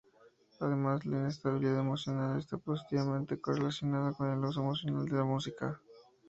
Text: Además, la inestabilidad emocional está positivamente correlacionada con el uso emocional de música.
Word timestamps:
Además, 0.59 1.05
la 1.05 1.17
inestabilidad 1.17 1.77
emocional 1.79 2.39
está 2.39 2.57
positivamente 2.57 3.39
correlacionada 3.39 4.13
con 4.13 4.31
el 4.31 4.43
uso 4.43 4.61
emocional 4.61 5.05
de 5.07 5.23
música. 5.23 5.79